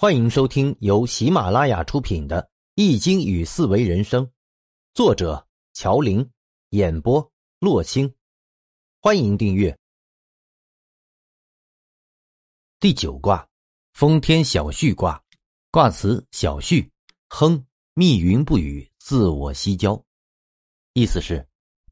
[0.00, 2.40] 欢迎收听由喜马拉雅出品的
[2.76, 4.24] 《易经与四维人生》，
[4.94, 6.24] 作者乔林，
[6.68, 8.14] 演播洛青。
[9.00, 9.76] 欢迎订阅。
[12.78, 13.44] 第九卦，
[13.92, 15.20] 风天小畜卦，
[15.72, 16.88] 卦辞：小畜，
[17.26, 20.00] 亨，密云不雨，自我西郊。
[20.92, 21.44] 意思是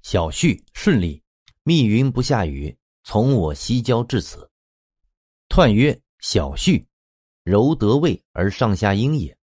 [0.02, 1.20] 小畜顺利，
[1.64, 4.48] 密云不下雨，从我西郊至此。
[5.48, 6.86] 彖曰小畜。
[7.46, 9.38] 柔得位而上下应也，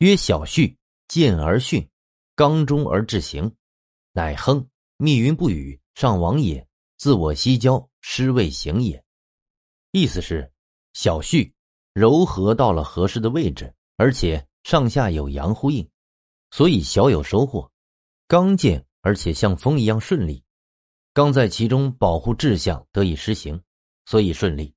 [0.00, 0.76] 曰小畜，
[1.08, 1.88] 见而训，
[2.34, 3.50] 刚中而志行，
[4.12, 4.68] 乃亨，
[4.98, 6.68] 密云不雨，上往也。
[6.98, 9.02] 自我西郊，失位行也。
[9.92, 10.52] 意思是
[10.92, 11.50] 小畜
[11.94, 15.88] 柔和到了合适的位置，而且上下有阳呼应，
[16.50, 17.66] 所以小有收获；
[18.28, 20.44] 刚健而且像风一样顺利，
[21.14, 23.58] 刚在其中保护志向得以施行，
[24.04, 24.74] 所以顺利。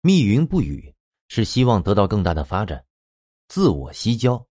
[0.00, 0.93] 密云不雨。
[1.34, 2.84] 是希望得到更大的发展，
[3.48, 4.46] 自我西郊，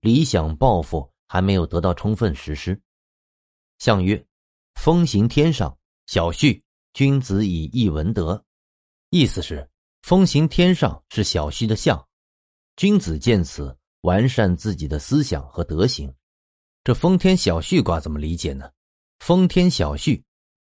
[0.00, 2.82] 理想抱负还没有得到充分实施。
[3.78, 4.20] 相曰：
[4.74, 5.78] 风行天上，
[6.08, 6.60] 小畜，
[6.92, 8.44] 君子以一文德。
[9.10, 9.70] 意思是
[10.02, 12.04] 风行天上是小畜的象，
[12.74, 16.12] 君子见此完善自己的思想和德行。
[16.82, 18.68] 这风天小畜卦怎么理解呢？
[19.20, 20.20] 风天小畜，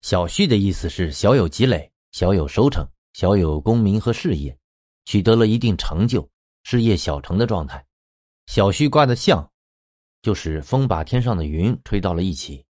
[0.03, 4.57] 小畜的意思是小有积累，小有收成，小有功名和事业。
[5.07, 6.29] 取得了一定成就，
[6.65, 7.83] 事业小成的状态。
[8.47, 9.51] 小畜卦的象，
[10.21, 12.65] 就是风把天上的云吹到了一起，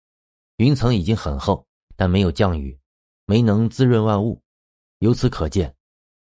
[0.57, 2.77] 云层已经很厚，但没有降雨，
[3.25, 4.41] 没能滋润万物。
[4.99, 5.73] 由此可见，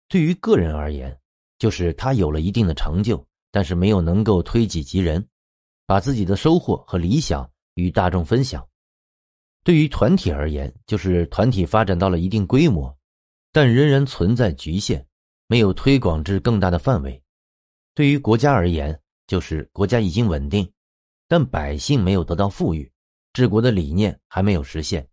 [0.07, 1.17] 对于个人而言，
[1.57, 5.25] 就是他有了一定的成就，但是没有能够推己及人，
[5.85, 8.67] 把自己的收获和理想与大众分享。
[9.63, 12.95] 对于团体而言，就是团体发展到了一定规模，
[13.51, 15.05] 但仍然存在局限。
[15.51, 17.19] 没有推广至更大的范围，
[17.95, 20.71] 对于国家而言，就是国家已经稳定，
[21.27, 22.89] 但百姓没有得到富裕，
[23.33, 25.09] 治国的理念还没有实现。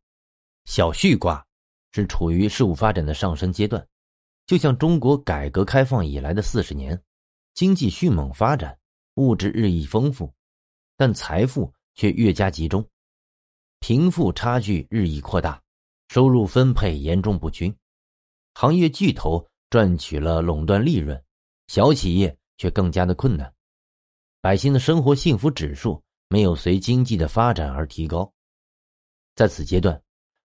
[0.66, 1.42] 小畜卦
[1.92, 3.88] 是处于事物发展的上升阶段，
[4.46, 7.02] 就像中国改革开放以来的四十年，
[7.54, 8.78] 经济迅猛发展，
[9.14, 10.30] 物质日益丰富，
[10.98, 12.86] 但财富却越加集中，
[13.80, 15.62] 贫富差距日益扩大，
[16.08, 17.74] 收入分配严重不均，
[18.52, 19.48] 行业巨头。
[19.76, 21.22] 赚取了垄断利润，
[21.66, 23.52] 小企业却更加的困难，
[24.40, 28.32] 百姓的生活幸福指数没有随经济的发展而提高。
[29.34, 30.00] 在此阶段，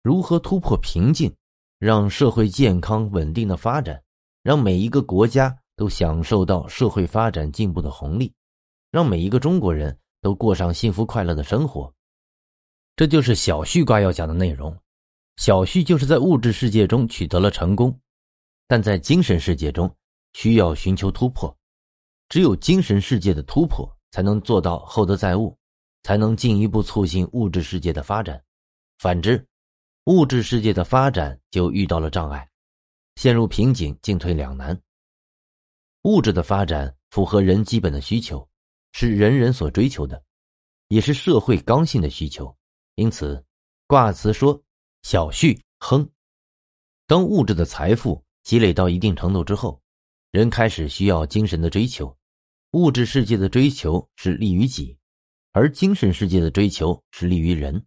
[0.04, 1.36] 如何突破瓶颈，
[1.80, 4.00] 让社会健康稳定的发展，
[4.44, 8.32] 让每一个国家都享受到社会发展进步的红利，
[8.92, 11.92] 让每一个中国人都过上幸福快乐的生活，
[12.96, 14.78] 这就是小旭卦要讲的内容。
[15.38, 18.00] 小旭就是在物质世界中取得了成功。
[18.68, 19.94] 但在精神世界中，
[20.34, 21.56] 需要寻求突破，
[22.30, 25.56] 只有精神世界的突破，才能做到厚德载物，
[26.02, 28.44] 才能进一步促进物质世界的发展。
[28.98, 29.48] 反之，
[30.06, 32.50] 物质世界的发展就遇到了障碍，
[33.18, 34.80] 陷入瓶颈，进退两难。
[36.02, 38.48] 物质的发展符合人基本的需求，
[38.94, 40.24] 是人人所追求的，
[40.88, 42.56] 也是社会刚性的需求。
[42.96, 43.44] 因此，
[43.86, 44.60] 卦辞说
[45.04, 46.10] ：“小畜亨。”
[47.06, 48.25] 当物质的财富。
[48.46, 49.82] 积累到一定程度之后，
[50.30, 52.16] 人开始需要精神的追求。
[52.74, 54.96] 物质世界的追求是利于己，
[55.52, 57.84] 而精神世界的追求是利于人。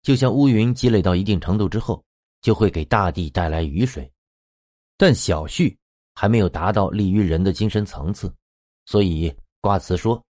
[0.00, 2.02] 就像乌云积累到一定程度之后，
[2.40, 4.10] 就会给大地带来雨水，
[4.96, 5.78] 但小旭
[6.14, 8.34] 还没有达到利于人的精神层次，
[8.86, 10.24] 所以卦辞说：“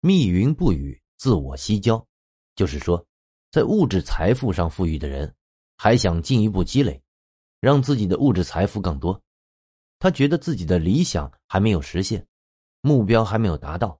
[0.00, 2.06] 密云不雨，自我西郊。”
[2.54, 3.04] 就是说，
[3.50, 5.34] 在物质财富上富裕的人，
[5.76, 7.02] 还想进一步积累。
[7.60, 9.20] 让自己的物质财富更多，
[9.98, 12.24] 他觉得自己的理想还没有实现，
[12.80, 13.98] 目标还没有达到，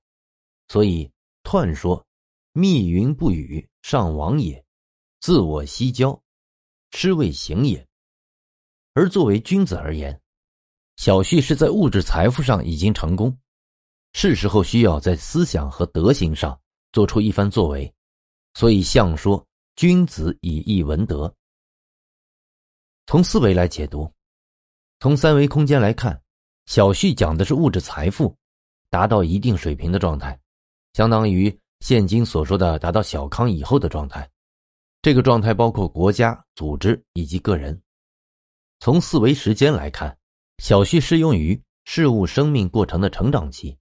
[0.69, 1.10] 所以
[1.42, 2.04] 彖说
[2.52, 4.62] ：“密云不雨，上往也；
[5.20, 6.20] 自我西郊，
[6.92, 7.84] 失位行也。”
[8.94, 10.20] 而作为君子而言，
[10.97, 13.36] 小畜是在物质财富上已经成功，
[14.12, 16.59] 是时候需要在思想和德行上
[16.92, 17.92] 做出一番作为，
[18.54, 19.44] 所以相说
[19.77, 21.33] ：“君子以义文德。”
[23.09, 24.13] 从四维来解读，
[25.01, 26.21] 从三维空间来看，
[26.66, 28.37] 小旭讲的是物质财富
[28.91, 30.39] 达到一定水平的状态，
[30.93, 34.28] 相当于现今所说的达到小康以后的状态。
[35.01, 37.81] 这个状态包括国家、组织以及个人。
[38.78, 40.15] 从四维时间来看，
[40.59, 43.75] 小旭适用于事物生命过程的成长期。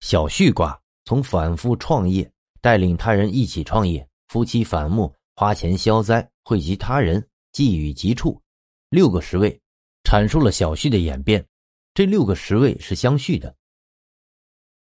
[0.00, 2.30] 小旭卦从反复创业、
[2.60, 8.38] 带领他人一起创业、夫妻反目、花钱消灾、惠及他人、寄予急处。
[8.88, 9.60] 六个十位，
[10.04, 11.46] 阐述了小畜的演变。
[11.92, 13.56] 这六个十位是相续的，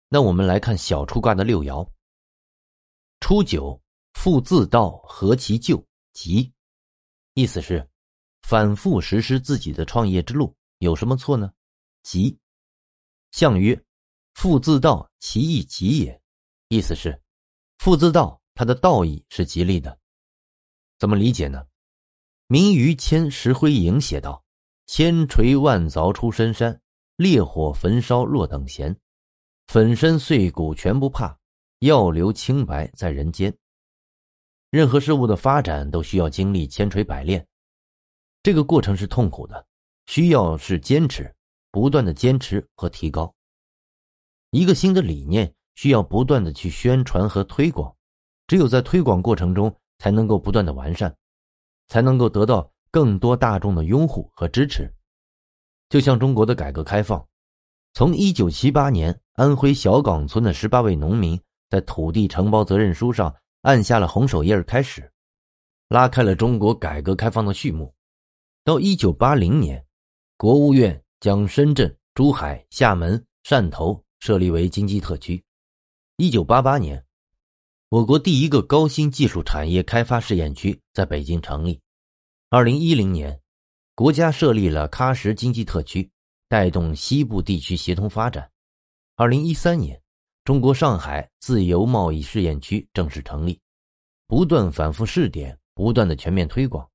[0.09, 1.89] 那我们来看小初卦的六爻。
[3.21, 3.81] 初九，
[4.13, 6.53] 复自道，何其咎，吉。
[7.35, 7.89] 意思是，
[8.43, 11.53] 反复实施自己的创业之路，有什么错呢？
[12.03, 12.39] 吉。
[13.33, 13.83] 象曰：
[14.35, 16.23] 复自道，其义吉也。
[16.69, 17.21] 意思是，
[17.79, 19.99] 复自道，它的道义是吉利的。
[20.99, 21.67] 怎么理解呢？
[22.53, 24.43] 明于千石灰影写道
[24.85, 26.81] ：“千锤万凿出深山，
[27.15, 28.97] 烈火焚烧若等闲。
[29.69, 31.39] 粉身碎骨全不怕，
[31.79, 33.57] 要留清白在人间。”
[34.69, 37.47] 任何事物的发展都需要经历千锤百炼，
[38.43, 39.65] 这个过程是痛苦的，
[40.07, 41.33] 需要是坚持，
[41.71, 43.33] 不断的坚持和提高。
[44.51, 47.95] 一个新的理念需要不断的去宣传和推广，
[48.49, 51.17] 只有在推广过程中才能够不断的完善。
[51.91, 54.89] 才能够得到更多大众的拥护和支持，
[55.89, 57.27] 就像中国的改革开放，
[57.95, 61.39] 从一九七八年安徽小岗村的十八位农民
[61.69, 65.11] 在土地承包责任书上按下了红手印开始，
[65.89, 67.93] 拉开了中国改革开放的序幕。
[68.63, 69.85] 到一九八零年，
[70.37, 75.43] 国务院将深圳、珠海、厦门、汕头设立为经济特区。
[76.19, 77.05] 一九八八年。
[77.91, 81.81] 我国第一个高新技术产业开发试验区在北京成立。
[82.49, 83.41] 二零一零年，
[83.97, 86.09] 国家设立了喀什经济特区，
[86.49, 88.49] 带动西部地区协同发展。
[89.17, 90.01] 二零一三年，
[90.45, 93.59] 中国上海自由贸易试验区正式成立，
[94.29, 96.89] 不断反复试点，不断的全面推广。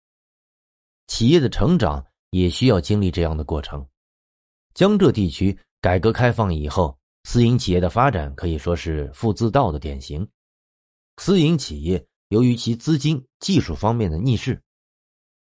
[1.07, 3.85] 企业的成长也需要经历这样的过程。
[4.73, 10.25] 江浙地区改革开放以后，私营企业的发展可以说是负自道的典型。
[11.17, 14.61] 私营企业由于其资金、技术方面的逆势，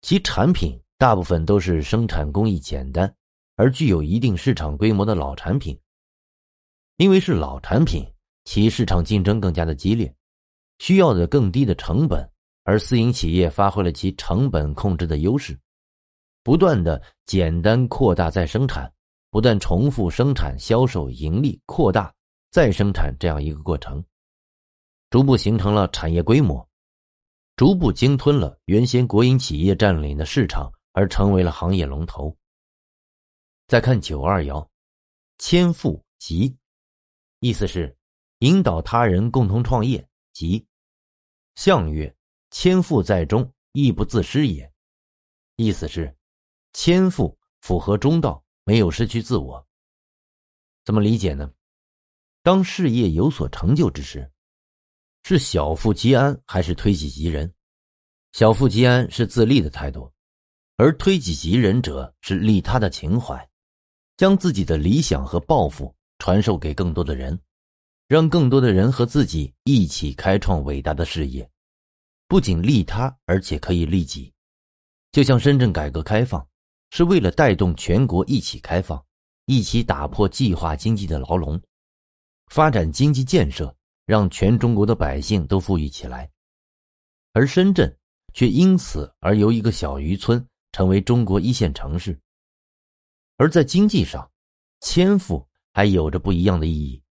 [0.02, 3.12] 其产品大部分都是生产工艺简单
[3.56, 5.78] 而具有一定市场规模的老产品。
[6.98, 8.06] 因为是老产品，
[8.44, 10.14] 其市场竞争更加的激烈，
[10.78, 12.30] 需要的更低的成本，
[12.64, 15.58] 而私营企业发挥了其成本控制的优势，
[16.44, 18.92] 不断的简单扩大再生产，
[19.30, 22.12] 不断重复生产、销售、盈利、扩大
[22.50, 24.04] 再生产这样一个过程。
[25.12, 26.66] 逐步形成了产业规模，
[27.54, 32.34] 逐步鲸吞了原先国营企业占领的市场，而成为了行业龙头。
[33.68, 34.66] 再看九二爻，
[35.36, 36.56] 千富吉，
[37.40, 37.94] 意思是
[38.38, 40.66] 引导他人共同创业吉。
[41.56, 42.16] 象曰：
[42.50, 44.72] 千富在中，亦不自失也。
[45.56, 46.16] 意思是
[46.72, 49.68] 千富符合中道，没有失去自我。
[50.86, 51.52] 怎么理解呢？
[52.42, 54.26] 当事业有所成就之时。
[55.24, 57.52] 是小富即安还是推己及人？
[58.32, 60.10] 小富即安是自立的态度，
[60.76, 63.48] 而推己及人者是利他的情怀，
[64.16, 67.38] 将自己的理想和抱负传授给更多的人，
[68.08, 71.48] 让更多的人和自己一起开创伟大的事业，
[72.26, 74.32] 不仅利他，而且可以利己。
[75.12, 76.44] 就像深圳改革开放，
[76.90, 79.00] 是为了带动全国一起开放，
[79.44, 81.62] 一起打破计划经济的牢笼，
[82.48, 83.72] 发展经济建设。
[84.04, 86.30] 让全中国的百姓都富裕起来，
[87.32, 87.96] 而深圳
[88.32, 92.18] 却因此而由一个小渔村成为中国一线城市。
[93.36, 94.30] 而在经济上，
[94.80, 97.02] 千富还有着不一样的意义。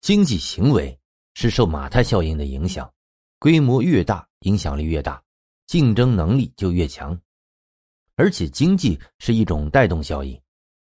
[0.00, 0.98] 经济行为
[1.34, 2.92] 是受马太效应的影响，
[3.38, 5.22] 规模越大，影响力越大，
[5.66, 7.18] 竞争能力就越强。
[8.16, 10.40] 而且经济是一种带动效应，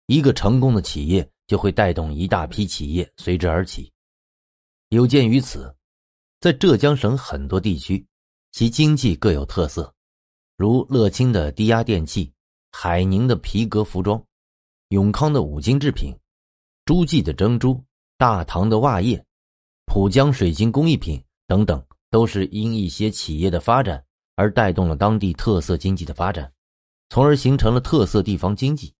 [0.07, 3.93] 一个成功的企业就会带动一大批企业随之而起。
[4.91, 5.75] 有鉴于此，
[6.39, 8.07] 在浙江省很多地区，
[8.53, 9.93] 其经济各有特色，
[10.57, 12.33] 如乐清的低压电器、
[12.71, 14.25] 海宁的皮革服装、
[14.91, 16.17] 永康的五金制品、
[16.85, 17.83] 诸暨的珍珠、
[18.17, 19.23] 大唐的袜业、
[19.87, 24.03] 浦江水晶工艺品等等，都是因一些企业的发展
[24.37, 26.53] 而带动了当地特色经济的发展，
[27.09, 28.95] 从而形成了特色地方经济。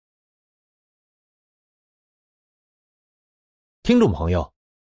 [3.85, 4.56] 听众朋友。